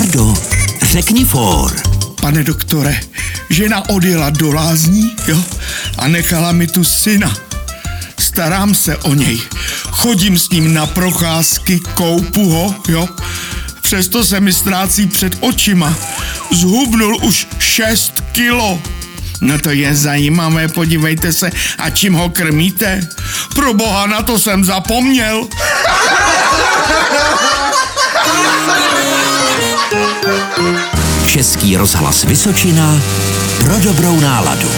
Láďo, 0.00 0.34
řekni 0.82 1.24
for. 1.24 1.82
Pane 2.20 2.44
doktore, 2.44 3.00
žena 3.50 3.88
odjela 3.88 4.30
do 4.30 4.52
lázní, 4.52 5.16
jo, 5.26 5.44
a 5.98 6.08
nechala 6.08 6.52
mi 6.52 6.66
tu 6.66 6.84
syna. 6.84 7.36
Starám 8.18 8.74
se 8.74 8.96
o 8.96 9.14
něj. 9.14 9.40
Chodím 9.90 10.38
s 10.38 10.50
ním 10.50 10.74
na 10.74 10.86
procházky, 10.86 11.80
koupu 11.94 12.50
ho, 12.50 12.74
jo. 12.88 13.08
Přesto 13.82 14.24
se 14.24 14.40
mi 14.40 14.52
ztrácí 14.52 15.06
před 15.06 15.36
očima. 15.40 15.94
Zhubnul 16.50 17.18
už 17.22 17.46
6 17.58 18.12
kilo. 18.32 18.82
No 19.40 19.58
to 19.58 19.70
je 19.70 19.94
zajímavé, 19.94 20.68
podívejte 20.68 21.32
se, 21.32 21.50
a 21.78 21.90
čím 21.90 22.14
ho 22.14 22.28
krmíte? 22.28 23.08
Pro 23.54 23.74
boha, 23.74 24.06
na 24.06 24.22
to 24.22 24.38
jsem 24.38 24.64
zapomněl. 24.64 25.48
Český 31.30 31.76
rozhlas 31.76 32.24
Vysočina 32.24 33.02
pro 33.58 33.78
dobrou 33.78 34.20
náladu. 34.20 34.69